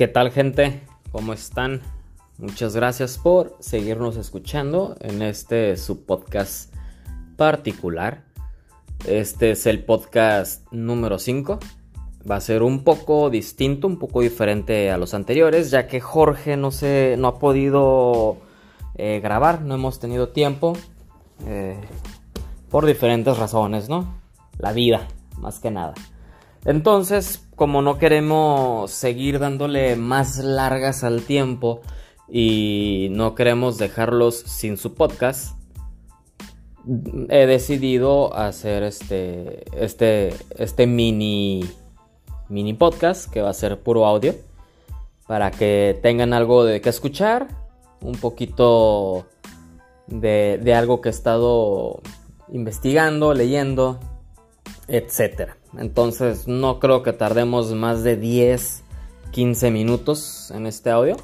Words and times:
¿Qué 0.00 0.08
tal 0.08 0.30
gente? 0.30 0.80
¿Cómo 1.12 1.34
están? 1.34 1.82
Muchas 2.38 2.74
gracias 2.74 3.18
por 3.18 3.58
seguirnos 3.60 4.16
escuchando 4.16 4.96
en 5.00 5.20
este 5.20 5.76
subpodcast 5.76 6.74
particular. 7.36 8.24
Este 9.06 9.50
es 9.50 9.66
el 9.66 9.84
podcast 9.84 10.66
número 10.72 11.18
5. 11.18 11.58
Va 12.30 12.36
a 12.36 12.40
ser 12.40 12.62
un 12.62 12.82
poco 12.82 13.28
distinto, 13.28 13.86
un 13.86 13.98
poco 13.98 14.22
diferente 14.22 14.90
a 14.90 14.96
los 14.96 15.12
anteriores, 15.12 15.70
ya 15.70 15.86
que 15.86 16.00
Jorge 16.00 16.56
no, 16.56 16.70
se, 16.70 17.16
no 17.18 17.28
ha 17.28 17.38
podido 17.38 18.38
eh, 18.94 19.20
grabar, 19.22 19.60
no 19.60 19.74
hemos 19.74 20.00
tenido 20.00 20.30
tiempo. 20.30 20.78
Eh, 21.44 21.78
por 22.70 22.86
diferentes 22.86 23.36
razones, 23.36 23.90
¿no? 23.90 24.14
La 24.56 24.72
vida, 24.72 25.08
más 25.36 25.58
que 25.58 25.70
nada. 25.70 25.92
Entonces, 26.64 27.46
como 27.60 27.82
no 27.82 27.98
queremos 27.98 28.90
seguir 28.90 29.38
dándole 29.38 29.94
más 29.94 30.38
largas 30.38 31.04
al 31.04 31.20
tiempo 31.20 31.82
y 32.26 33.08
no 33.10 33.34
queremos 33.34 33.76
dejarlos 33.76 34.34
sin 34.34 34.78
su 34.78 34.94
podcast, 34.94 35.58
he 37.28 37.44
decidido 37.44 38.34
hacer 38.34 38.82
este, 38.82 39.66
este, 39.78 40.34
este 40.56 40.86
mini, 40.86 41.68
mini 42.48 42.72
podcast 42.72 43.30
que 43.30 43.42
va 43.42 43.50
a 43.50 43.52
ser 43.52 43.78
puro 43.78 44.06
audio 44.06 44.34
para 45.26 45.50
que 45.50 46.00
tengan 46.02 46.32
algo 46.32 46.64
de 46.64 46.80
qué 46.80 46.88
escuchar, 46.88 47.46
un 48.00 48.14
poquito 48.14 49.26
de, 50.06 50.58
de 50.62 50.74
algo 50.74 51.02
que 51.02 51.10
he 51.10 51.12
estado 51.12 52.00
investigando, 52.50 53.34
leyendo, 53.34 54.00
etcétera. 54.88 55.59
Entonces 55.76 56.48
no 56.48 56.78
creo 56.80 57.02
que 57.02 57.12
tardemos 57.12 57.72
más 57.74 58.02
de 58.02 58.16
10, 58.16 58.82
15 59.30 59.70
minutos 59.70 60.50
en 60.50 60.66
este 60.66 60.90
audio. 60.90 61.16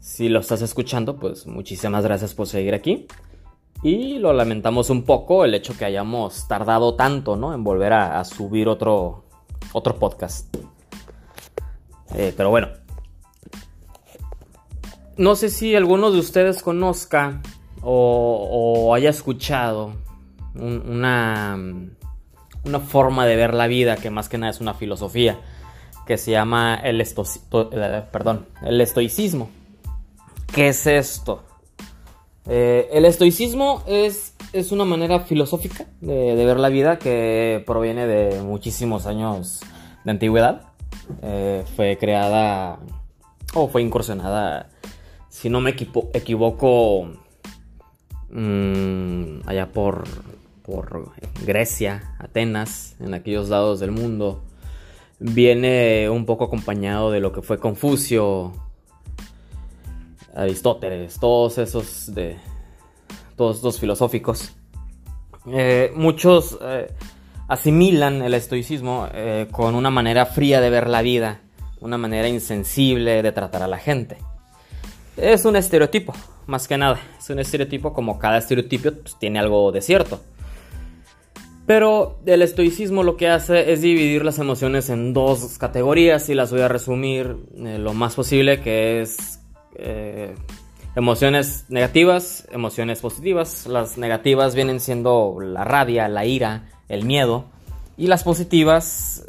Si 0.00 0.28
lo 0.28 0.40
estás 0.40 0.62
escuchando, 0.62 1.16
pues 1.16 1.46
muchísimas 1.46 2.04
gracias 2.04 2.34
por 2.34 2.46
seguir 2.46 2.74
aquí. 2.74 3.06
Y 3.82 4.18
lo 4.18 4.32
lamentamos 4.32 4.90
un 4.90 5.04
poco 5.04 5.44
el 5.44 5.54
hecho 5.54 5.76
que 5.76 5.84
hayamos 5.84 6.46
tardado 6.48 6.96
tanto, 6.96 7.36
¿no? 7.36 7.54
En 7.54 7.64
volver 7.64 7.92
a, 7.92 8.22
subir 8.24 8.68
otro, 8.68 9.24
otro 9.72 9.98
podcast. 9.98 10.54
Eh, 12.14 12.34
pero 12.36 12.50
bueno. 12.50 12.68
No 15.16 15.36
sé 15.36 15.50
si 15.50 15.74
alguno 15.74 16.10
de 16.10 16.18
ustedes 16.18 16.62
conozca 16.62 17.42
o, 17.82 18.94
haya 18.94 19.10
escuchado 19.10 19.92
una 20.54 21.58
una 22.64 22.80
forma 22.80 23.26
de 23.26 23.36
ver 23.36 23.54
la 23.54 23.66
vida 23.66 23.96
que 23.96 24.10
más 24.10 24.28
que 24.28 24.38
nada 24.38 24.50
es 24.50 24.60
una 24.60 24.74
filosofía 24.74 25.38
que 26.06 26.18
se 26.18 26.32
llama 26.32 26.74
el, 26.82 27.00
eh, 27.00 28.02
perdón, 28.10 28.46
el 28.62 28.80
estoicismo. 28.80 29.48
¿Qué 30.52 30.68
es 30.68 30.86
esto? 30.86 31.44
Eh, 32.46 32.88
el 32.92 33.04
estoicismo 33.04 33.84
es, 33.86 34.34
es, 34.52 34.72
una 34.72 34.84
manera 34.84 35.20
filosófica 35.20 35.86
de, 36.00 36.34
ver 36.34 36.58
la 36.58 36.68
vida 36.68 36.98
que 36.98 37.62
proviene 37.64 38.06
de 38.08 38.42
muchísimos 38.42 39.06
años 39.06 39.60
de 40.04 40.10
antigüedad. 40.10 40.62
Eh, 41.22 41.64
fue 41.76 41.96
creada 41.96 42.80
o 43.54 43.68
fue 43.68 43.82
incursionada, 43.82 44.70
si 45.28 45.48
no 45.48 45.60
me 45.60 45.70
equivoco, 45.70 47.10
mm, 48.30 49.42
allá 49.46 49.70
por 49.72 50.04
por 50.70 51.12
Grecia, 51.44 52.14
Atenas, 52.18 52.94
en 53.00 53.14
aquellos 53.14 53.48
lados 53.48 53.80
del 53.80 53.90
mundo, 53.90 54.44
viene 55.18 56.08
un 56.08 56.24
poco 56.26 56.44
acompañado 56.44 57.10
de 57.10 57.20
lo 57.20 57.32
que 57.32 57.42
fue 57.42 57.58
Confucio, 57.58 58.52
Aristóteles, 60.34 61.18
todos 61.18 61.58
esos 61.58 62.14
de 62.14 62.36
todos 63.36 63.56
estos 63.56 63.80
filosóficos. 63.80 64.52
Eh, 65.46 65.92
muchos 65.96 66.58
eh, 66.62 66.92
asimilan 67.48 68.22
el 68.22 68.34
estoicismo 68.34 69.08
eh, 69.12 69.48
con 69.50 69.74
una 69.74 69.90
manera 69.90 70.26
fría 70.26 70.60
de 70.60 70.70
ver 70.70 70.88
la 70.88 71.02
vida, 71.02 71.40
una 71.80 71.98
manera 71.98 72.28
insensible 72.28 73.22
de 73.22 73.32
tratar 73.32 73.62
a 73.62 73.66
la 73.66 73.78
gente. 73.78 74.18
Es 75.16 75.44
un 75.44 75.56
estereotipo, 75.56 76.14
más 76.46 76.68
que 76.68 76.78
nada. 76.78 77.00
Es 77.18 77.28
un 77.30 77.40
estereotipo 77.40 77.92
como 77.92 78.18
cada 78.18 78.38
estereotipo 78.38 78.92
pues, 78.92 79.18
tiene 79.18 79.38
algo 79.38 79.72
de 79.72 79.82
cierto. 79.82 80.20
Pero 81.70 82.18
el 82.26 82.42
estoicismo 82.42 83.04
lo 83.04 83.16
que 83.16 83.28
hace 83.28 83.70
es 83.70 83.80
dividir 83.80 84.24
las 84.24 84.40
emociones 84.40 84.90
en 84.90 85.12
dos 85.12 85.56
categorías 85.56 86.28
y 86.28 86.34
las 86.34 86.50
voy 86.50 86.62
a 86.62 86.68
resumir 86.68 87.36
eh, 87.58 87.78
lo 87.78 87.94
más 87.94 88.16
posible, 88.16 88.60
que 88.60 89.02
es 89.02 89.38
eh, 89.76 90.34
emociones 90.96 91.66
negativas, 91.68 92.48
emociones 92.50 92.98
positivas. 92.98 93.68
Las 93.68 93.98
negativas 93.98 94.56
vienen 94.56 94.80
siendo 94.80 95.38
la 95.40 95.62
rabia, 95.62 96.08
la 96.08 96.24
ira, 96.26 96.68
el 96.88 97.04
miedo. 97.04 97.44
Y 97.96 98.08
las 98.08 98.24
positivas, 98.24 99.24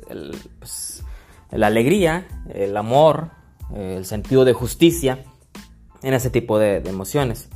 pues, 0.57 1.03
la 1.51 1.67
alegría, 1.67 2.27
el 2.51 2.75
amor, 2.75 3.29
el 3.75 4.03
sentido 4.05 4.45
de 4.45 4.53
justicia 4.53 5.25
en 6.01 6.15
ese 6.15 6.31
tipo 6.31 6.57
de 6.57 6.77
emociones. 6.77 7.49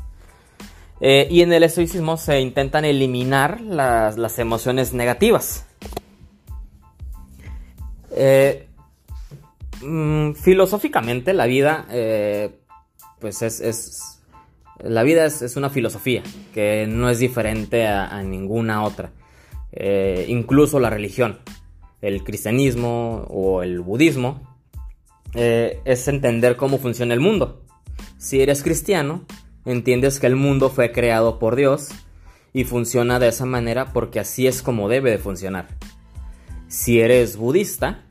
Eh, 1.07 1.27
y 1.29 1.41
en 1.41 1.53
el 1.53 1.61
estoicismo 1.61 2.17
se 2.17 2.41
intentan 2.41 2.83
eliminar 2.83 3.61
las, 3.61 4.39
emociones 4.39 4.91
negativas. 4.91 5.67
Eh, 8.09 8.67
mm, 9.83 10.31
filosóficamente 10.31 11.35
la 11.35 11.45
vida, 11.45 11.85
eh, 11.91 12.55
pues 13.19 13.43
es, 13.43 14.19
la 14.79 15.03
vida 15.03 15.25
es, 15.27 15.55
una 15.55 15.69
filosofía 15.69 16.23
que 16.55 16.87
no 16.89 17.07
es 17.07 17.19
diferente 17.19 17.85
a, 17.85 18.23
ninguna 18.23 18.83
otra. 18.83 19.11
incluso 20.27 20.79
la 20.79 20.89
religión, 20.89 21.37
el 22.01 22.23
cristianismo 22.23 23.27
o 23.29 23.61
el 23.61 23.79
budismo, 23.81 24.57
es 25.35 26.07
entender 26.07 26.55
cómo 26.55 26.79
funciona 26.79 27.13
el 27.13 27.19
mundo. 27.19 27.61
Si 28.17 28.41
eres 28.41 28.63
cristiano, 28.63 29.23
entiendes 29.65 30.19
que 30.19 30.27
el 30.27 30.35
mundo 30.35 30.69
fue 30.69 30.91
creado 30.91 31.39
por 31.39 31.55
Dios 31.55 31.89
y 32.53 32.63
funciona 32.63 33.19
de 33.19 33.27
esa 33.27 33.45
manera 33.45 33.91
porque 33.91 34.19
así 34.19 34.47
es 34.47 34.61
como 34.61 34.87
debe 34.87 35.11
de 35.11 35.17
funcionar. 35.17 35.67
Si 36.67 36.99
eres 36.99 37.37
budista, 37.37 38.05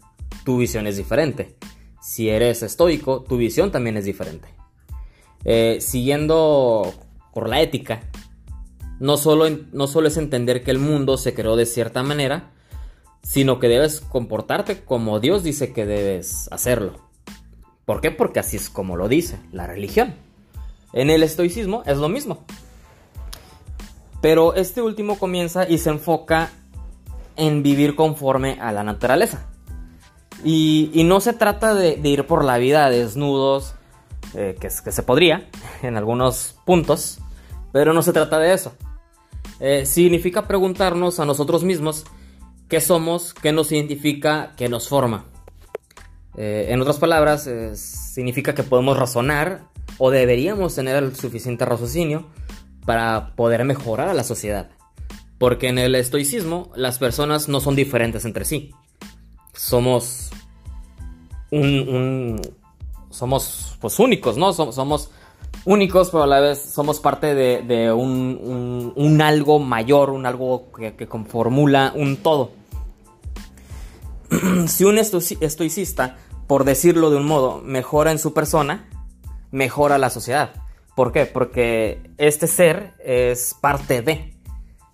tu 0.45 0.59
visión 0.59 0.87
es 0.87 0.97
diferente. 0.97 1.57
Si 2.01 2.29
eres 2.29 2.63
estoico, 2.63 3.23
tu 3.23 3.37
visión 3.37 3.71
también 3.71 3.97
es 3.97 4.05
diferente. 4.05 4.49
Eh, 5.45 5.79
siguiendo 5.81 6.93
por 7.33 7.49
la 7.49 7.61
ética, 7.61 8.03
no 9.01 9.17
solo, 9.17 9.49
no 9.73 9.87
solo 9.87 10.09
es 10.09 10.17
entender 10.17 10.63
que 10.63 10.71
el 10.71 10.79
mundo 10.79 11.17
se 11.17 11.35
creó 11.35 11.57
de 11.57 11.67
cierta 11.67 12.03
manera, 12.03 12.53
sino 13.23 13.59
que 13.59 13.69
debes 13.69 14.01
comportarte 14.01 14.85
como 14.85 15.19
Dios 15.21 15.43
dice 15.43 15.73
que 15.73 15.87
debes 15.87 16.49
hacerlo. 16.53 17.01
¿Por 17.85 18.01
qué? 18.01 18.11
Porque 18.11 18.41
así 18.41 18.57
es 18.57 18.71
como 18.71 18.97
lo 18.97 19.09
dice 19.09 19.39
la 19.53 19.67
religión. 19.67 20.15
En 20.95 21.11
el 21.11 21.25
estoicismo 21.25 21.83
es 21.85 21.99
lo 21.99 22.09
mismo. 22.09 22.45
Pero 24.23 24.55
este 24.55 24.81
último 24.81 25.19
comienza 25.19 25.69
y 25.69 25.79
se 25.79 25.91
enfoca 25.91 26.51
en 27.37 27.63
vivir 27.63 27.97
conforme 27.97 28.59
a 28.61 28.73
la 28.73 28.85
naturaleza. 28.85 29.47
Y, 30.45 31.03
no 31.05 31.21
se 31.21 31.33
trata 31.33 31.75
de, 31.75 31.99
ir 32.03 32.27
por 32.27 32.45
la 32.45 32.59
vida 32.59 32.89
desnudos, 32.91 33.75
eh, 34.35 34.57
que, 34.59 34.71
se 34.71 35.03
podría 35.03 35.49
en 35.83 35.97
algunos 35.97 36.55
puntos, 36.65 37.19
pero 37.73 37.93
no 37.93 38.03
se 38.03 38.13
trata 38.13 38.39
de 38.39 38.55
eso. 38.55 38.73
Eh, 39.61 39.87
significa 39.87 40.47
preguntarnos 40.47 41.19
a 41.19 41.25
nosotros 41.25 41.65
mismos 41.65 42.05
qué 42.69 42.81
somos, 42.81 43.35
qué 43.35 43.53
nos 43.53 43.73
identifica, 43.73 44.53
qué 44.57 44.69
nos 44.69 44.89
forma. 44.89 45.25
Eh, 46.37 46.67
en 46.71 46.81
otras 46.81 46.99
palabras, 46.99 47.49
significa 47.75 48.55
que 48.55 48.63
podemos 48.63 48.99
razonar 48.99 49.74
o 49.99 50.11
deberíamos 50.11 50.75
tener 50.75 51.03
el 51.03 51.17
suficiente 51.17 51.65
raciocinio 51.65 52.27
para 52.85 53.35
poder 53.37 53.65
mejorar 53.65 54.09
a 54.09 54.15
la 54.15 54.25
sociedad. 54.25 54.71
Porque 55.39 55.69
en 55.69 55.79
el 55.79 55.95
estoicismo 55.95 56.71
las 56.77 56.99
personas 56.99 57.49
no 57.49 57.61
son 57.61 57.77
diferentes 57.77 58.25
entre 58.25 58.45
sí. 58.45 58.73
Somos 59.53 60.31
un, 61.51 62.41
somos 63.11 63.77
pues 63.81 63.99
únicos, 63.99 64.37
¿no? 64.37 64.53
Somos, 64.53 65.11
únicos, 65.65 66.11
pero 66.11 66.25
a 66.25 66.27
la 66.27 66.41
vez 66.41 66.61
somos 66.61 67.01
parte 67.01 67.35
de, 67.35 67.93
un, 67.93 69.21
algo 69.23 69.59
mayor, 69.59 70.11
un 70.11 70.27
algo 70.27 70.73
que, 70.73 70.95
que 70.95 71.07
conformula 71.07 71.93
un 71.95 72.17
todo. 72.17 72.53
si 74.67 74.85
un 74.85 74.99
estoicista, 74.99 76.17
por 76.47 76.65
decirlo 76.65 77.11
de 77.11 77.17
un 77.17 77.27
modo, 77.27 77.61
mejora 77.63 78.11
en 78.11 78.19
su 78.19 78.35
persona, 78.35 78.89
mejora 79.55 79.99
la 79.99 80.11
sociedad. 80.11 80.51
¿Por 80.97 81.13
qué? 81.13 81.27
Porque 81.27 82.11
este 82.19 82.49
ser 82.49 82.95
es 82.99 83.55
parte 83.61 84.03
de. 84.03 84.35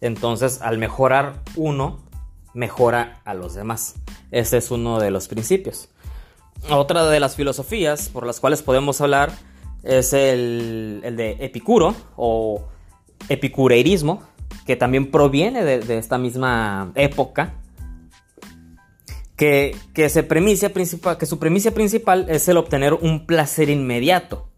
Entonces, 0.03 0.61
al 0.61 0.77
mejorar 0.77 1.41
uno, 1.57 2.01
mejora 2.53 3.23
a 3.25 3.33
los 3.33 3.55
demás. 3.55 3.95
Ese 4.31 4.59
es 4.59 4.71
uno 4.71 5.01
de 5.01 5.11
los 5.11 5.29
principios. 5.29 5.89
otra 6.69 7.07
de 7.07 7.21
las 7.21 7.37
filosofías 7.37 8.11
por 8.11 8.27
las 8.27 8.39
cuales 8.39 8.63
podemos 8.63 9.01
hablar 9.01 9.33
es 9.83 10.13
el, 10.13 11.01
de 11.03 11.37
Epicuro 11.41 11.95
o 12.17 12.63
epicureirismo, 13.31 14.23
que 14.67 14.77
también 14.77 15.11
proviene 15.11 15.65
de, 15.65 15.97
esta 15.97 16.19
misma 16.19 16.93
época, 16.97 17.55
que, 19.37 19.75
que 19.95 20.11
su 20.11 20.29
premisa 20.29 20.69
principal 20.71 22.27
es 22.29 22.47
el 22.49 22.59
obtener 22.59 22.93
un 22.93 23.25
placer 23.25 23.71
inmediato, 23.71 24.50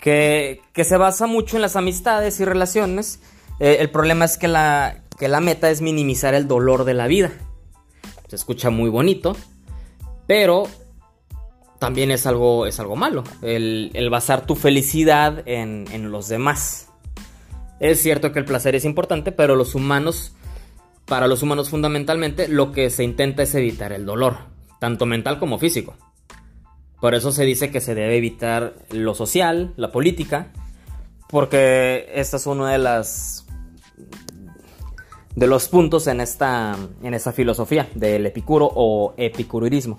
que, 0.00 0.60
se 0.74 0.96
basa 0.96 1.26
mucho 1.26 1.56
en 1.56 1.62
las 1.62 1.76
amistades 1.76 2.40
y 2.40 2.44
relaciones. 2.44 3.20
Eh, 3.60 3.78
el 3.80 3.90
problema 3.90 4.24
es 4.24 4.38
que 4.38 4.48
la, 4.48 5.02
que 5.18 5.28
la 5.28 5.40
meta 5.40 5.70
es 5.70 5.80
minimizar 5.80 6.34
el 6.34 6.46
dolor 6.46 6.84
de 6.84 6.94
la 6.94 7.06
vida. 7.06 7.32
Se 8.28 8.36
escucha 8.36 8.70
muy 8.70 8.90
bonito, 8.90 9.36
pero 10.26 10.68
también 11.78 12.10
es 12.10 12.26
algo, 12.26 12.66
es 12.66 12.80
algo 12.80 12.96
malo, 12.96 13.24
el, 13.42 14.08
basar 14.10 14.46
tu 14.46 14.54
felicidad 14.54 15.42
en, 15.46 16.10
los 16.10 16.28
demás. 16.28 16.88
Es 17.80 18.02
cierto 18.02 18.32
que 18.32 18.38
el 18.38 18.44
placer 18.44 18.74
es 18.74 18.84
importante, 18.84 19.32
pero 19.32 19.56
los 19.56 19.74
humanos, 19.74 20.34
para 21.04 21.28
los 21.28 21.42
humanos 21.42 21.68
fundamentalmente, 21.68 22.48
lo 22.48 22.72
que 22.72 22.90
se 22.90 23.04
intenta 23.04 23.42
es 23.42 23.54
evitar 23.54 23.92
el 23.92 24.06
dolor, 24.06 24.38
tanto 24.80 25.06
mental 25.06 25.38
como 25.38 25.58
físico. 25.58 25.94
Por 27.00 27.14
eso 27.14 27.32
se 27.32 27.44
dice 27.44 27.70
que 27.70 27.80
se 27.80 27.94
debe 27.94 28.16
evitar 28.16 28.74
lo 28.90 29.14
social, 29.14 29.72
la 29.76 29.92
política, 29.92 30.52
porque 31.28 32.10
esta 32.14 32.36
es 32.36 32.46
una 32.46 32.70
de 32.70 32.78
las 32.78 33.46
de 35.34 35.46
los 35.46 35.68
puntos 35.68 36.06
en 36.06 36.22
esta, 36.22 36.74
en 37.02 37.12
esta 37.12 37.30
filosofía 37.30 37.88
del 37.94 38.24
epicuro 38.24 38.70
o 38.74 39.14
epicurismo. 39.18 39.98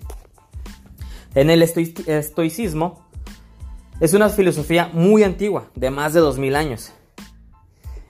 En 1.36 1.52
el 1.52 1.62
estoicismo 1.62 3.08
es 4.00 4.14
una 4.14 4.30
filosofía 4.30 4.90
muy 4.92 5.22
antigua, 5.22 5.70
de 5.76 5.92
más 5.92 6.14
de 6.14 6.22
2000 6.22 6.56
años. 6.56 6.92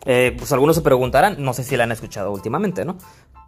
Eh, 0.05 0.33
pues 0.37 0.53
algunos 0.53 0.77
se 0.77 0.81
preguntarán, 0.81 1.35
no 1.43 1.53
sé 1.53 1.65
si 1.65 1.75
la 1.75 1.83
han 1.83 1.91
escuchado 1.91 2.31
últimamente, 2.31 2.85
¿no? 2.85 2.97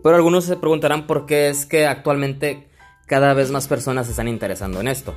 Pero 0.04 0.18
algunos 0.18 0.44
se 0.44 0.58
preguntarán 0.58 1.08
por 1.08 1.26
qué 1.26 1.48
es 1.48 1.66
que 1.66 1.88
actualmente 1.88 2.68
cada 3.10 3.34
vez 3.34 3.50
más 3.50 3.68
personas 3.68 4.06
se 4.06 4.12
están 4.12 4.28
interesando 4.28 4.80
en 4.80 4.88
esto. 4.88 5.16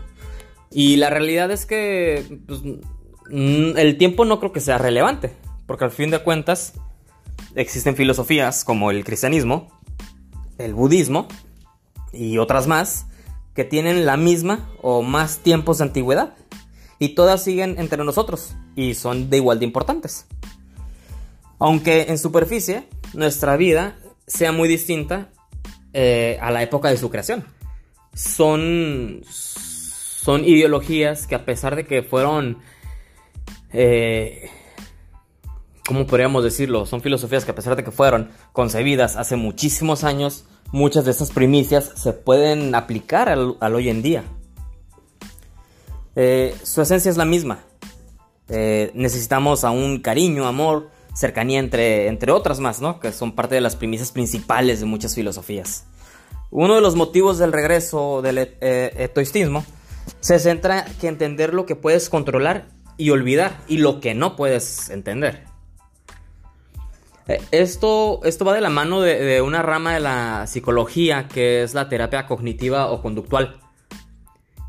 Y 0.70 0.96
la 0.96 1.10
realidad 1.10 1.50
es 1.50 1.66
que 1.66 2.40
pues, 2.46 2.62
mm, 2.62 3.76
el 3.76 3.98
tiempo 3.98 4.24
no 4.24 4.40
creo 4.40 4.50
que 4.50 4.60
sea 4.60 4.78
relevante, 4.78 5.30
porque 5.66 5.84
al 5.84 5.90
fin 5.90 6.10
de 6.10 6.18
cuentas 6.20 6.72
existen 7.54 7.94
filosofías 7.94 8.64
como 8.64 8.90
el 8.90 9.04
cristianismo, 9.04 9.78
el 10.56 10.72
budismo 10.72 11.28
y 12.12 12.38
otras 12.38 12.66
más 12.66 13.06
que 13.54 13.64
tienen 13.64 14.06
la 14.06 14.16
misma 14.16 14.70
o 14.80 15.02
más 15.02 15.38
tiempos 15.38 15.78
de 15.78 15.84
antigüedad. 15.84 16.34
Y 16.98 17.10
todas 17.10 17.44
siguen 17.44 17.78
entre 17.78 18.02
nosotros 18.04 18.54
y 18.74 18.94
son 18.94 19.28
de 19.28 19.36
igual 19.36 19.58
de 19.58 19.66
importantes. 19.66 20.26
Aunque 21.58 22.06
en 22.08 22.16
superficie 22.16 22.88
nuestra 23.12 23.56
vida 23.56 23.98
sea 24.26 24.50
muy 24.52 24.66
distinta 24.68 25.30
eh, 25.92 26.38
a 26.40 26.50
la 26.50 26.62
época 26.62 26.88
de 26.88 26.96
su 26.96 27.10
creación. 27.10 27.44
Son, 28.14 29.22
son 29.24 30.44
ideologías 30.44 31.26
que 31.26 31.34
a 31.34 31.44
pesar 31.44 31.76
de 31.76 31.86
que 31.86 32.02
fueron... 32.02 32.58
Eh, 33.72 34.50
¿Cómo 35.86 36.06
podríamos 36.06 36.44
decirlo? 36.44 36.86
Son 36.86 37.00
filosofías 37.00 37.44
que 37.44 37.50
a 37.50 37.54
pesar 37.54 37.74
de 37.74 37.82
que 37.82 37.90
fueron 37.90 38.30
concebidas 38.52 39.16
hace 39.16 39.36
muchísimos 39.36 40.04
años, 40.04 40.44
muchas 40.70 41.04
de 41.04 41.10
estas 41.10 41.30
primicias 41.30 41.92
se 41.96 42.12
pueden 42.12 42.74
aplicar 42.74 43.28
al, 43.28 43.56
hoy 43.60 43.88
en 43.88 44.02
día. 44.02 44.24
Eh, 46.14 46.54
su 46.62 46.82
esencia 46.82 47.10
es 47.10 47.16
la 47.16 47.24
misma. 47.24 47.60
Eh, 48.48 48.90
necesitamos 48.94 49.64
un 49.64 50.00
cariño, 50.00 50.46
amor, 50.46 50.90
cercanía 51.14 51.58
entre, 51.58 52.08
entre 52.08 52.32
otras 52.32 52.60
más, 52.60 52.80
¿no? 52.80 53.00
Que 53.00 53.12
son 53.12 53.32
parte 53.32 53.54
de 53.54 53.60
las 53.60 53.76
primicias 53.76 54.12
principales 54.12 54.80
de 54.80 54.86
muchas 54.86 55.14
filosofías. 55.14 55.86
Uno 56.52 56.74
de 56.74 56.82
los 56.82 56.96
motivos 56.96 57.38
del 57.38 57.50
regreso 57.50 58.20
del 58.20 58.36
eh, 58.36 58.92
etoicismo 58.98 59.64
se 60.20 60.38
centra 60.38 60.84
en 61.00 61.08
entender 61.08 61.54
lo 61.54 61.64
que 61.64 61.76
puedes 61.76 62.10
controlar 62.10 62.66
y 62.98 63.08
olvidar 63.08 63.58
y 63.68 63.78
lo 63.78 64.00
que 64.00 64.14
no 64.14 64.36
puedes 64.36 64.90
entender. 64.90 65.44
Eh, 67.26 67.40
esto, 67.52 68.20
esto 68.24 68.44
va 68.44 68.52
de 68.52 68.60
la 68.60 68.68
mano 68.68 69.00
de, 69.00 69.40
una 69.40 69.62
rama 69.62 69.94
de 69.94 70.00
la 70.00 70.46
psicología 70.46 71.26
que 71.26 71.62
es 71.62 71.72
la 71.72 71.88
terapia 71.88 72.26
cognitiva 72.26 72.90
o 72.90 73.00
conductual, 73.00 73.58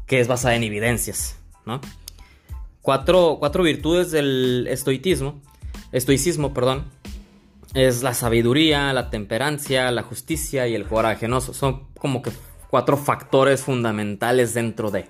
que 0.07 0.21
es 0.21 0.29
basada 0.29 0.55
en 0.55 0.63
evidencias. 0.63 1.37
Cuatro, 2.81 3.39
virtudes 3.61 4.11
del 4.11 4.67
estoicismo, 4.69 5.41
estoicismo, 5.91 6.53
perdón, 6.53 6.85
es 7.73 8.03
la 8.03 8.13
sabiduría, 8.13 8.93
la 8.93 9.09
temperancia, 9.09 9.91
la 9.91 10.03
justicia 10.03 10.67
y 10.67 10.75
el 10.75 10.85
coraje. 10.85 11.27
¿no? 11.27 11.41
Son 11.41 11.87
como 11.97 12.21
que 12.21 12.31
cuatro 12.69 12.97
factores 12.97 13.61
fundamentales 13.61 14.53
dentro 14.53 14.91
de. 14.91 15.07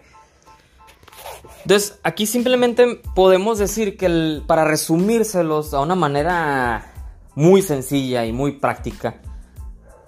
Entonces, 1.63 2.00
aquí 2.04 2.25
simplemente 2.25 3.01
podemos 3.15 3.57
decir 3.57 3.95
que 3.95 4.42
para 4.45 4.65
resumírselos 4.65 5.74
a 5.74 5.80
una 5.80 5.95
manera 5.95 6.92
muy 7.36 7.62
sencilla 7.62 8.25
y 8.25 8.33
muy 8.33 8.54
práctica 8.54 9.15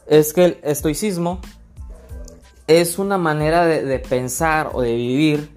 es 0.06 0.34
que 0.34 0.46
el 0.46 0.60
estoicismo 0.64 1.40
es 2.68 3.00
una 3.00 3.18
manera 3.18 3.66
de, 3.66 4.00
pensar 4.00 4.72
o 4.74 4.82
de 4.82 4.96
vivir 4.96 5.50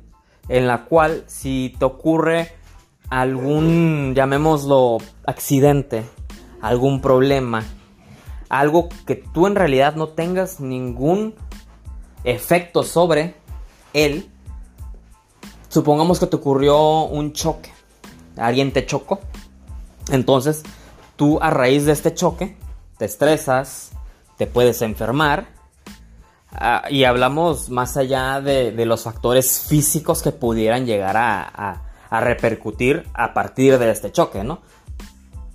en 0.48 0.66
la 0.66 0.84
cual 0.84 1.24
si 1.26 1.74
te 1.78 1.84
ocurre 1.84 2.52
algún, 3.10 4.14
llamémoslo, 4.14 4.98
accidente, 5.26 6.04
algún 6.60 7.00
problema, 7.00 7.64
algo 8.48 8.88
que 9.06 9.14
tú 9.16 9.46
en 9.46 9.54
realidad 9.54 9.94
no 9.94 10.08
tengas 10.08 10.60
ningún 10.60 11.34
efecto 12.24 12.82
sobre 12.82 13.34
él, 13.92 14.30
supongamos 15.68 16.18
que 16.20 16.26
te 16.26 16.36
ocurrió 16.36 17.02
un 17.04 17.32
choque, 17.32 17.72
alguien 18.36 18.72
te 18.72 18.86
chocó, 18.86 19.20
entonces 20.10 20.62
tú 21.16 21.38
a 21.42 21.50
raíz 21.50 21.84
de 21.84 21.92
este 21.92 22.14
choque 22.14 22.56
te 22.98 23.04
estresas, 23.04 23.92
te 24.36 24.46
puedes 24.46 24.82
enfermar. 24.82 25.48
Ah, 26.50 26.84
y 26.88 27.04
hablamos 27.04 27.68
más 27.68 27.96
allá 27.96 28.40
de, 28.40 28.72
los 28.86 29.04
factores 29.04 29.60
físicos 29.68 30.22
que 30.22 30.32
pudieran 30.32 30.86
llegar 30.86 31.16
a, 31.16 31.84
repercutir 32.10 33.06
a 33.12 33.34
partir 33.34 33.78
de 33.78 33.90
este 33.90 34.10
choque, 34.10 34.42
¿no? 34.42 34.62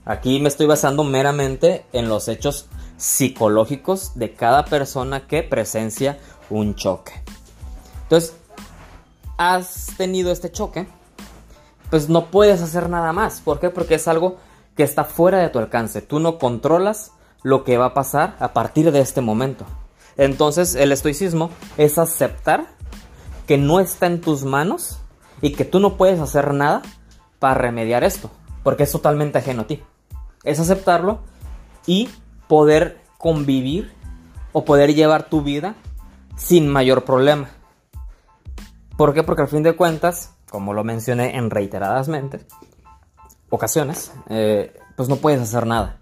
Aquí 0.05 0.39
me 0.39 0.49
estoy 0.49 0.65
basando 0.65 1.03
meramente 1.03 1.85
en 1.93 2.09
los 2.09 2.27
hechos 2.27 2.67
psicológicos 2.97 4.13
de 4.15 4.33
cada 4.33 4.65
persona 4.65 5.27
que 5.27 5.43
presencia 5.43 6.17
un 6.49 6.75
choque. 6.75 7.13
Entonces, 8.03 8.35
has 9.37 9.87
tenido 9.97 10.31
este 10.31 10.51
choque, 10.51 10.87
pues 11.89 12.09
no 12.09 12.31
puedes 12.31 12.61
hacer 12.61 12.89
nada 12.89 13.13
más. 13.13 13.41
¿Por 13.41 13.59
qué? 13.59 13.69
Porque 13.69 13.95
es 13.95 14.07
algo 14.07 14.37
que 14.75 14.83
está 14.83 15.05
fuera 15.05 15.39
de 15.39 15.49
tu 15.49 15.59
alcance. 15.59 16.01
Tú 16.01 16.19
no 16.19 16.37
controlas 16.37 17.11
lo 17.41 17.63
que 17.63 17.77
va 17.77 17.87
a 17.87 17.93
pasar 17.93 18.35
a 18.39 18.53
partir 18.53 18.91
de 18.91 18.99
este 18.99 19.21
momento. 19.21 19.65
Entonces 20.17 20.75
el 20.75 20.91
estoicismo 20.91 21.49
es 21.77 21.97
aceptar 21.97 22.67
que 23.47 23.57
no 23.57 23.79
está 23.79 24.07
en 24.07 24.21
tus 24.21 24.43
manos 24.43 24.99
y 25.41 25.53
que 25.53 25.65
tú 25.65 25.79
no 25.79 25.97
puedes 25.97 26.19
hacer 26.19 26.53
nada 26.53 26.81
para 27.39 27.55
remediar 27.55 28.03
esto, 28.03 28.29
porque 28.63 28.83
es 28.83 28.91
totalmente 28.91 29.39
ajeno 29.39 29.63
a 29.63 29.67
ti. 29.67 29.83
Es 30.43 30.59
aceptarlo 30.59 31.19
y 31.85 32.09
poder 32.47 33.01
convivir 33.17 33.91
o 34.51 34.65
poder 34.65 34.93
llevar 34.93 35.29
tu 35.29 35.41
vida 35.41 35.75
sin 36.35 36.67
mayor 36.67 37.05
problema. 37.05 37.49
¿Por 38.97 39.13
qué? 39.13 39.23
Porque 39.23 39.43
al 39.43 39.47
fin 39.47 39.63
de 39.63 39.75
cuentas, 39.75 40.35
como 40.49 40.73
lo 40.73 40.83
mencioné 40.83 41.35
en 41.35 41.49
reiteradas 41.49 42.09
ocasiones, 43.49 44.11
eh, 44.29 44.75
pues 44.95 45.09
no 45.09 45.17
puedes 45.17 45.41
hacer 45.41 45.65
nada. 45.65 45.99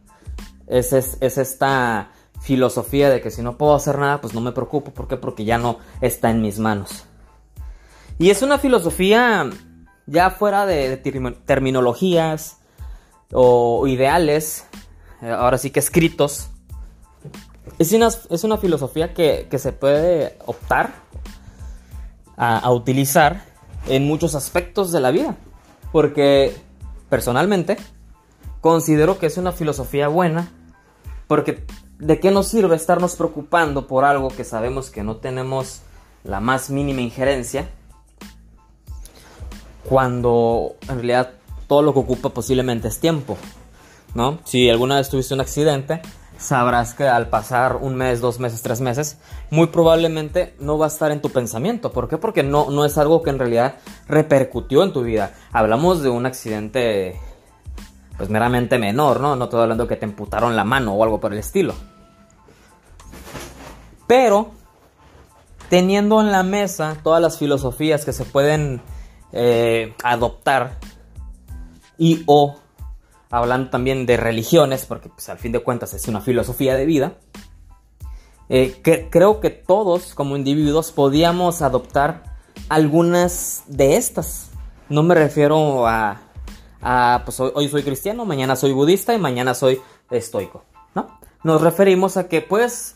Es, 0.68 0.94
es, 0.94 1.18
esta 1.22 2.12
filosofía 2.42 3.10
de 3.10 3.22
que 3.22 3.32
si 3.32 3.42
no 3.42 3.58
puedo 3.58 3.76
hacer 3.76 3.98
nada, 3.98 4.20
pues 4.20 4.34
no 4.34 4.42
me 4.42 4.52
preocupo. 4.52 4.92
¿Por 4.92 5.08
qué? 5.08 5.18
Porque 5.18 5.46
ya 5.46 5.58
no 5.58 5.78
está 6.02 6.30
en 6.30 6.42
mis 6.42 6.60
manos. 6.60 7.06
Y 8.18 8.30
es 8.30 8.42
una 8.42 8.58
filosofía 8.58 9.50
ya 10.06 10.30
fuera 10.32 10.66
de, 10.66 10.98
terminologías 11.46 12.58
o 13.32 13.88
ideales, 13.88 14.66
eh, 15.22 15.30
ahora 15.30 15.58
sí 15.58 15.72
que 15.72 15.80
escritos. 15.80 16.50
Es 17.80 17.92
una, 17.94 18.08
es 18.08 18.44
una 18.44 18.58
filosofía 18.58 19.14
que, 19.14 19.48
se 19.58 19.72
puede 19.72 20.38
optar 20.46 20.94
a, 22.38 22.60
a 22.60 22.72
utilizar 22.72 23.44
en 23.88 24.06
muchos 24.06 24.36
aspectos 24.36 24.92
de 24.92 25.00
la 25.00 25.12
vida. 25.12 25.36
Porque 25.92 26.56
personalmente, 27.10 27.78
considero 28.62 29.20
que 29.20 29.26
es 29.26 29.38
una 29.38 29.52
filosofía 29.52 30.08
buena, 30.08 30.52
porque 31.28 31.66
¿de 32.00 32.20
qué 32.20 32.32
nos 32.32 32.48
sirve 32.48 32.76
estarnos 32.76 33.16
preocupando 33.16 33.88
por 33.88 34.06
algo 34.06 34.30
que 34.30 34.44
sabemos 34.44 34.90
que 34.90 35.04
no 35.04 35.18
tenemos 35.18 35.82
la 36.24 36.40
más 36.40 36.70
mínima 36.70 37.02
injerencia, 37.02 37.70
cuando 39.88 40.76
en 40.84 40.96
realidad 40.96 41.32
todo 41.72 41.84
lo 41.84 41.94
que 41.94 42.00
ocupa 42.00 42.28
posiblemente 42.28 42.90
es 42.90 43.00
tiempo, 43.00 43.38
¿no? 44.14 44.40
Si 44.44 44.70
alguna 44.70 44.98
vez 44.98 45.08
tuviste 45.08 45.34
un 45.34 45.40
accidente, 45.40 46.02
sabrás 46.38 46.94
que 46.94 47.08
al 47.08 47.30
pasar 47.30 47.78
un 47.78 47.96
mes, 47.96 48.20
dos 48.20 48.42
meses, 48.42 48.62
tres 48.62 48.82
meses, 48.82 49.20
muy 49.52 49.68
probablemente 49.68 50.54
no 50.60 50.78
va 50.78 50.88
a 50.88 50.90
estar 50.90 51.14
en 51.14 51.22
tu 51.22 51.30
pensamiento. 51.30 51.94
¿Por 51.94 52.10
qué? 52.10 52.18
Porque 52.18 52.44
no, 52.44 52.70
no 52.72 52.84
es 52.84 52.98
algo 52.98 53.24
que 53.24 53.30
en 53.30 53.40
realidad 53.40 53.76
repercutió 54.10 54.84
en 54.84 54.92
tu 54.92 55.04
vida. 55.04 55.34
Hablamos 55.54 56.02
de 56.02 56.10
un 56.10 56.26
accidente 56.26 57.18
pues 58.18 58.30
meramente 58.30 58.78
menor, 58.78 59.22
¿no? 59.22 59.38
No 59.38 59.46
estoy 59.46 59.62
hablando 59.62 59.88
que 59.88 59.96
te 59.96 60.04
emputaron 60.04 60.58
la 60.58 60.66
mano 60.66 60.94
o 60.94 61.02
algo 61.06 61.22
por 61.22 61.32
el 61.32 61.40
estilo. 61.40 61.74
Pero, 64.08 64.52
teniendo 65.70 66.20
en 66.20 66.34
la 66.34 66.44
mesa 66.44 66.98
todas 67.02 67.22
las 67.22 67.38
filosofías 67.38 68.04
que 68.04 68.12
se 68.12 68.26
pueden 68.26 68.82
eh, 69.32 69.96
adoptar 70.04 70.91
y 72.02 72.24
o 72.26 72.56
hablando 73.30 73.70
también 73.70 74.08
de 74.08 74.18
religiones, 74.18 74.88
porque 74.88 75.10
pues, 75.10 75.30
al 75.30 75.38
fin 75.38 75.52
de 75.52 75.60
cuentas 75.60 75.94
es 75.94 76.08
una 76.08 76.20
filosofía 76.20 76.76
de 76.76 76.88
vida, 76.88 77.14
eh, 78.50 78.82
que, 78.84 79.08
creo 79.12 79.40
que 79.40 79.52
todos 79.52 80.16
como 80.16 80.36
individuos 80.36 80.92
podíamos 80.92 81.62
adoptar 81.62 82.24
algunas 82.70 83.66
de 83.68 83.98
estas. 83.98 84.50
No 84.90 85.04
me 85.04 85.14
refiero 85.14 85.88
a, 85.88 86.22
a 86.82 87.22
pues 87.24 87.40
hoy, 87.40 87.70
soy 87.70 87.84
cristiano, 87.84 88.26
mañana 88.26 88.56
soy 88.56 88.72
budista 88.72 89.14
y 89.14 89.20
mañana 89.20 89.54
soy 89.54 89.80
estoico, 90.10 90.64
¿no? 90.96 91.20
Nos 91.44 91.62
referimos 91.62 92.18
a 92.18 92.28
que 92.28 92.42
puedes 92.42 92.96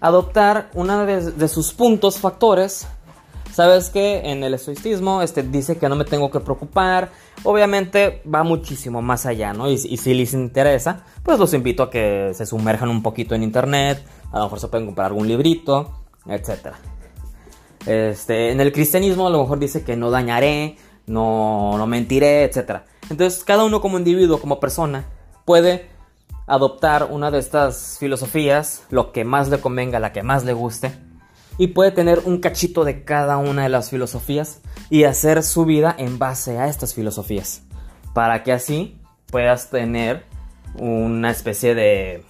adoptar 0.00 0.70
una 0.72 1.04
de, 1.04 1.30
de 1.30 1.48
sus 1.48 1.74
puntos, 1.74 2.18
factores, 2.18 2.88
Sabes 3.56 3.88
que 3.88 4.18
en 4.18 4.44
el 4.44 4.52
estoicismo 4.52 5.22
este, 5.22 5.42
dice 5.42 5.78
que 5.78 5.88
no 5.88 5.96
me 5.96 6.04
tengo 6.04 6.30
que 6.30 6.40
preocupar. 6.40 7.10
Obviamente 7.42 8.20
va 8.22 8.42
muchísimo 8.42 9.00
más 9.00 9.24
allá, 9.24 9.54
¿no? 9.54 9.70
Y, 9.70 9.78
si 9.78 10.12
les 10.12 10.34
interesa, 10.34 11.06
pues 11.22 11.38
los 11.38 11.54
invito 11.54 11.84
a 11.84 11.90
que 11.90 12.32
se 12.34 12.44
sumerjan 12.44 12.90
un 12.90 13.02
poquito 13.02 13.34
en 13.34 13.42
internet. 13.42 14.04
A 14.30 14.40
lo 14.40 14.44
mejor 14.44 14.60
se 14.60 14.68
pueden 14.68 14.84
comprar 14.84 15.06
algún 15.06 15.26
librito, 15.26 15.90
etc. 16.26 16.74
Este, 17.86 18.50
en 18.50 18.60
el 18.60 18.72
cristianismo 18.74 19.26
a 19.26 19.30
lo 19.30 19.40
mejor 19.40 19.58
dice 19.58 19.82
que 19.82 19.96
no 19.96 20.10
dañaré, 20.10 20.76
no, 21.06 21.78
no 21.78 21.86
mentiré, 21.86 22.44
etc. 22.44 22.82
Entonces 23.08 23.42
cada 23.42 23.64
uno 23.64 23.80
como 23.80 23.96
individuo, 23.96 24.38
como 24.38 24.60
persona, 24.60 25.06
puede 25.46 25.88
adoptar 26.46 27.08
una 27.10 27.30
de 27.30 27.38
estas 27.38 27.96
filosofías, 27.98 28.84
lo 28.90 29.12
que 29.12 29.24
más 29.24 29.48
le 29.48 29.60
convenga, 29.60 29.98
la 29.98 30.12
que 30.12 30.22
más 30.22 30.44
le 30.44 30.52
guste 30.52 31.05
y 31.58 31.68
puede 31.68 31.90
tener 31.90 32.20
un 32.24 32.38
cachito 32.38 32.84
de 32.84 33.04
cada 33.04 33.38
una 33.38 33.62
de 33.62 33.68
las 33.68 33.90
filosofías 33.90 34.60
y 34.90 35.04
hacer 35.04 35.42
su 35.42 35.64
vida 35.64 35.94
en 35.98 36.18
base 36.18 36.58
a 36.58 36.68
estas 36.68 36.94
filosofías. 36.94 37.62
Para 38.12 38.42
que 38.42 38.52
así 38.52 38.98
puedas 39.30 39.70
tener 39.70 40.24
una 40.78 41.30
especie 41.30 41.74
de... 41.74 42.24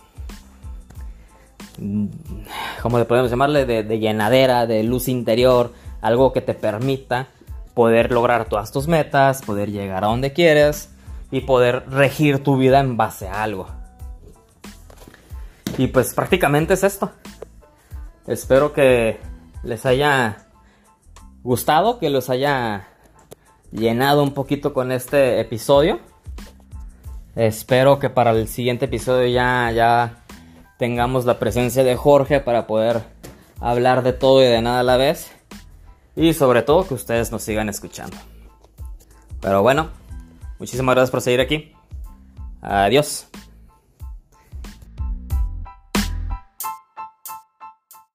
¿Cómo 2.83 2.99
le 2.99 3.04
podemos 3.04 3.30
llamarle? 3.30 3.66
De, 3.66 3.99
llenadera, 3.99 4.66
de 4.66 4.83
luz 4.83 5.09
interior, 5.09 5.73
algo 6.00 6.33
que 6.33 6.40
te 6.40 6.54
permita 6.54 7.28
poder 7.75 8.11
lograr 8.11 8.49
todas 8.49 8.73
tus 8.73 8.88
metas, 8.88 9.42
poder 9.42 9.71
llegar 9.71 10.04
a 10.04 10.06
donde 10.06 10.33
quieres 10.33 10.88
y 11.30 11.42
poder 11.42 11.85
regir 11.90 12.42
tu 12.42 12.56
vida 12.56 12.80
en 12.80 12.97
base 12.97 13.28
a 13.28 13.42
algo. 13.42 13.66
Y 15.76 15.88
pues 15.88 16.14
prácticamente 16.14 16.73
es 16.75 16.85
esto. 16.85 17.11
Espero 18.26 18.73
que 18.73 19.18
les 19.62 19.87
haya 19.87 20.49
gustado, 21.42 21.99
que 21.99 22.11
los 22.11 22.28
haya 22.28 22.88
llenado 23.71 24.23
un 24.23 24.33
poquito 24.33 24.73
con 24.73 24.90
este 24.90 25.40
episodio. 25.40 26.00
Espero 27.37 27.99
que 27.99 28.11
para 28.11 28.30
el 28.33 28.49
siguiente 28.49 28.87
episodio 28.87 29.28
ya, 29.28 29.71
ya 29.71 30.25
tengamos 30.78 31.25
la 31.25 31.38
presencia 31.38 31.85
de 31.85 31.95
Jorge 31.95 32.40
para 32.40 32.66
poder 32.66 33.02
hablar 33.61 34.02
de 34.02 34.12
todo 34.12 34.42
y 34.42 34.47
de 34.47 34.62
nada 34.62 34.80
a 34.80 34.85
la 34.85 34.97
vez. 34.97 35.30
Y 36.16 36.33
sobre 36.33 36.62
todo 36.62 36.88
que 36.88 36.95
ustedes 36.95 37.30
nos 37.30 37.42
sigan 37.42 37.68
escuchando. 37.68 38.16
Pero 39.40 39.62
bueno, 39.62 39.90
muchísimas 40.59 40.95
gracias 40.95 41.11
por 41.11 41.21
seguir 41.21 41.40
aquí. 41.40 41.73
Adiós. 42.62 43.28